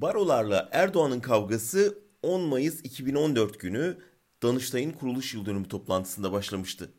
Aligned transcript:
Barolarla 0.00 0.68
Erdoğan'ın 0.72 1.20
kavgası 1.20 1.98
10 2.22 2.40
Mayıs 2.40 2.80
2014 2.84 3.60
günü 3.60 3.98
Danıştay'ın 4.42 4.92
kuruluş 4.92 5.34
yıl 5.34 5.46
dönümü 5.46 5.68
toplantısında 5.68 6.32
başlamıştı. 6.32 6.92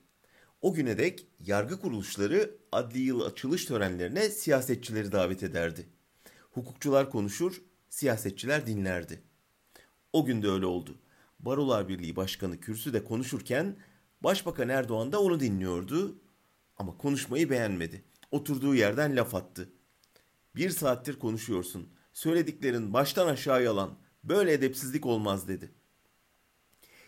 O 0.61 0.73
güne 0.73 0.97
dek 0.97 1.27
yargı 1.39 1.79
kuruluşları 1.79 2.57
adli 2.71 2.99
yıl 2.99 3.21
açılış 3.21 3.65
törenlerine 3.65 4.29
siyasetçileri 4.29 5.11
davet 5.11 5.43
ederdi. 5.43 5.89
Hukukçular 6.51 7.09
konuşur, 7.09 7.61
siyasetçiler 7.89 8.67
dinlerdi. 8.67 9.21
O 10.13 10.25
gün 10.25 10.41
de 10.41 10.47
öyle 10.49 10.65
oldu. 10.65 10.97
Barolar 11.39 11.87
Birliği 11.87 12.15
Başkanı 12.15 12.59
kürsüde 12.59 13.05
konuşurken 13.05 13.75
Başbakan 14.23 14.69
Erdoğan 14.69 15.11
da 15.11 15.21
onu 15.21 15.39
dinliyordu 15.39 16.21
ama 16.77 16.97
konuşmayı 16.97 17.49
beğenmedi. 17.49 18.03
Oturduğu 18.31 18.75
yerden 18.75 19.15
laf 19.15 19.35
attı. 19.35 19.69
Bir 20.55 20.69
saattir 20.69 21.19
konuşuyorsun. 21.19 22.00
Söylediklerin 22.13 22.93
baştan 22.93 23.27
aşağı 23.27 23.63
yalan. 23.63 23.97
Böyle 24.23 24.53
edepsizlik 24.53 25.05
olmaz 25.05 25.47
dedi. 25.47 25.71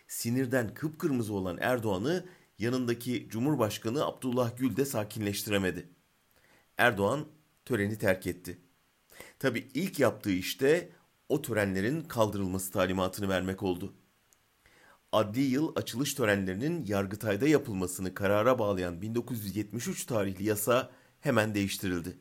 Sinirden 0.08 0.74
kıpkırmızı 0.74 1.34
olan 1.34 1.58
Erdoğan'ı 1.62 2.26
yanındaki 2.60 3.28
Cumhurbaşkanı 3.30 4.06
Abdullah 4.06 4.58
Gül 4.58 4.76
de 4.76 4.86
sakinleştiremedi. 4.86 5.90
Erdoğan 6.78 7.28
töreni 7.66 7.98
terk 7.98 8.28
etti. 8.28 8.58
Tabi 9.40 9.68
ilk 9.74 10.00
yaptığı 10.00 10.32
işte 10.32 10.90
o 11.30 11.42
törenlerin 11.42 12.02
kaldırılması 12.02 12.72
talimatını 12.72 13.30
vermek 13.30 13.64
oldu. 13.64 13.94
Adli 15.12 15.42
yıl 15.42 15.76
açılış 15.76 16.14
törenlerinin 16.14 16.86
Yargıtay'da 16.86 17.48
yapılmasını 17.48 18.14
karara 18.14 18.60
bağlayan 18.60 19.02
1973 19.02 20.06
tarihli 20.06 20.44
yasa 20.44 20.92
hemen 21.20 21.56
değiştirildi. 21.56 22.18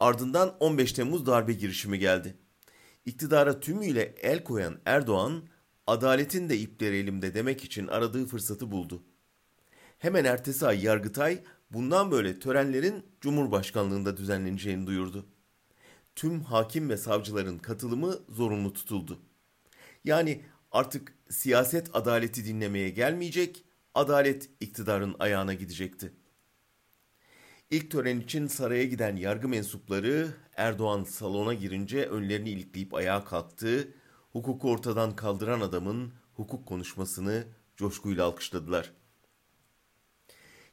Ardından 0.00 0.56
15 0.60 0.92
Temmuz 0.92 1.26
darbe 1.26 1.52
girişimi 1.52 1.98
geldi. 1.98 2.36
İktidara 3.06 3.60
tümüyle 3.60 4.02
el 4.02 4.44
koyan 4.44 4.78
Erdoğan, 4.84 5.42
adaletin 5.86 6.48
de 6.48 6.58
ipleri 6.58 6.96
elimde 6.96 7.34
demek 7.34 7.64
için 7.64 7.86
aradığı 7.86 8.26
fırsatı 8.26 8.70
buldu. 8.70 9.02
Hemen 9.98 10.24
ertesi 10.24 10.66
ay 10.66 10.84
Yargıtay 10.84 11.42
bundan 11.70 12.10
böyle 12.10 12.38
törenlerin 12.38 13.06
Cumhurbaşkanlığında 13.20 14.16
düzenleneceğini 14.16 14.86
duyurdu. 14.86 15.26
Tüm 16.16 16.40
hakim 16.40 16.90
ve 16.90 16.96
savcıların 16.96 17.58
katılımı 17.58 18.18
zorunlu 18.28 18.72
tutuldu. 18.72 19.20
Yani 20.04 20.44
artık 20.72 21.14
siyaset 21.30 21.96
adaleti 21.96 22.44
dinlemeye 22.44 22.88
gelmeyecek, 22.88 23.64
adalet 23.94 24.50
iktidarın 24.60 25.16
ayağına 25.18 25.54
gidecekti. 25.54 26.12
İlk 27.70 27.90
tören 27.90 28.20
için 28.20 28.46
saraya 28.46 28.84
giden 28.84 29.16
yargı 29.16 29.48
mensupları 29.48 30.28
Erdoğan 30.56 31.04
salona 31.04 31.54
girince 31.54 32.06
önlerini 32.06 32.50
ilikleyip 32.50 32.94
ayağa 32.94 33.24
kalktı. 33.24 33.94
Hukuku 34.32 34.70
ortadan 34.70 35.16
kaldıran 35.16 35.60
adamın 35.60 36.12
hukuk 36.34 36.66
konuşmasını 36.66 37.44
coşkuyla 37.76 38.24
alkışladılar. 38.24 38.92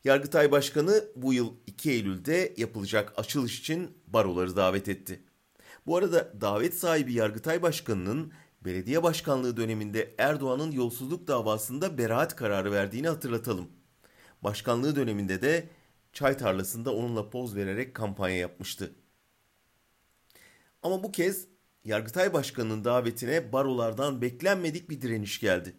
Yargıtay 0.03 0.51
Başkanı 0.51 1.03
bu 1.15 1.33
yıl 1.33 1.53
2 1.67 1.91
Eylül'de 1.91 2.53
yapılacak 2.57 3.13
açılış 3.17 3.59
için 3.59 3.97
baroları 4.07 4.55
davet 4.55 4.87
etti. 4.89 5.23
Bu 5.85 5.97
arada 5.97 6.41
davet 6.41 6.73
sahibi 6.73 7.13
Yargıtay 7.13 7.61
Başkanı'nın 7.61 8.31
belediye 8.61 9.03
başkanlığı 9.03 9.57
döneminde 9.57 10.15
Erdoğan'ın 10.17 10.71
yolsuzluk 10.71 11.27
davasında 11.27 11.97
beraat 11.97 12.35
kararı 12.35 12.71
verdiğini 12.71 13.07
hatırlatalım. 13.07 13.67
Başkanlığı 14.43 14.95
döneminde 14.95 15.41
de 15.41 15.69
çay 16.17 16.37
tarlasında 16.37 16.95
onunla 16.95 17.29
poz 17.29 17.55
vererek 17.55 17.93
kampanya 17.93 18.37
yapmıştı. 18.37 18.95
Ama 20.83 21.03
bu 21.03 21.11
kez 21.11 21.47
Yargıtay 21.83 22.33
Başkanı'nın 22.33 22.83
davetine 22.83 23.53
barolardan 23.53 24.21
beklenmedik 24.21 24.89
bir 24.89 25.01
direniş 25.01 25.39
geldi. 25.39 25.73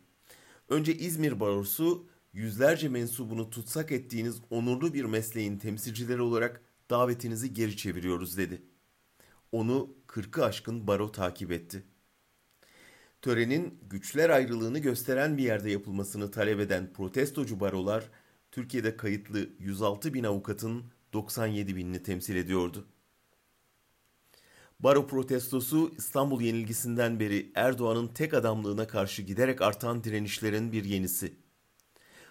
Önce 0.69 0.95
İzmir 0.95 1.41
Barosu 1.41 2.09
yüzlerce 2.33 2.89
mensubunu 2.89 3.51
tutsak 3.51 3.93
ettiğiniz 3.93 4.41
onurlu 4.51 4.95
bir 4.95 5.05
mesleğin 5.05 5.59
temsilcileri 5.59 6.23
olarak 6.23 6.63
davetinizi 6.91 7.53
geri 7.53 7.77
çeviriyoruz 7.77 8.37
dedi. 8.37 8.63
Onu 9.53 9.97
kırkı 10.07 10.45
aşkın 10.45 10.87
baro 10.87 11.13
takip 11.13 11.53
etti. 11.53 11.83
Törenin 13.23 13.81
güçler 13.91 14.31
ayrılığını 14.31 14.79
gösteren 14.79 15.39
bir 15.39 15.43
yerde 15.43 15.71
yapılmasını 15.71 16.31
talep 16.31 16.61
eden 16.61 16.93
protestocu 16.93 17.61
barolar 17.61 18.11
Türkiye'de 18.51 18.97
kayıtlı 18.97 19.49
106 19.59 20.15
bin 20.15 20.25
avukatın 20.25 20.85
97 21.13 21.77
binini 21.77 22.03
temsil 22.03 22.37
ediyordu. 22.37 22.87
Baro 24.81 25.07
protestosu 25.07 25.93
İstanbul 25.99 26.41
yenilgisinden 26.41 27.21
beri 27.21 27.53
Erdoğan'ın 27.55 28.09
tek 28.09 28.35
adamlığına 28.35 28.87
karşı 28.87 29.23
giderek 29.23 29.63
artan 29.63 30.05
direnişlerin 30.05 30.73
bir 30.73 30.85
yenisi. 30.85 31.37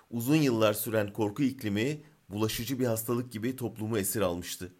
Uzun 0.09 0.35
yıllar 0.35 0.73
süren 0.73 1.13
korku 1.13 1.43
iklimi 1.43 2.01
bulaşıcı 2.29 2.79
bir 2.79 2.85
hastalık 2.85 3.31
gibi 3.31 3.55
toplumu 3.55 3.97
esir 3.97 4.21
almıştı. 4.21 4.73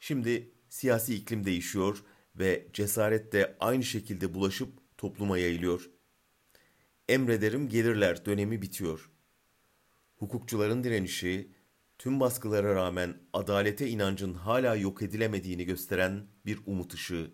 Şimdi 0.00 0.50
siyasi 0.68 1.14
iklim 1.14 1.44
değişiyor 1.44 2.04
ve 2.36 2.68
cesaret 2.72 3.32
de 3.32 3.56
aynı 3.60 3.84
şekilde 3.84 4.34
bulaşıp 4.34 4.68
topluma 4.98 5.38
yayılıyor. 5.38 5.90
Emrederim 7.08 7.68
gelirler 7.68 8.24
dönemi 8.24 8.62
bitiyor. 8.62 9.10
Hukukçuların 10.22 10.84
direnişi, 10.84 11.52
tüm 11.98 12.20
baskılara 12.20 12.74
rağmen 12.74 13.14
adalete 13.32 13.88
inancın 13.88 14.34
hala 14.34 14.76
yok 14.76 15.02
edilemediğini 15.02 15.64
gösteren 15.64 16.26
bir 16.46 16.58
umut 16.66 16.94
ışığı. 16.94 17.30